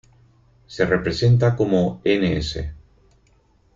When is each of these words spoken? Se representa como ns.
Se 0.65 0.83
representa 0.83 1.55
como 1.55 2.01
ns. 2.03 2.49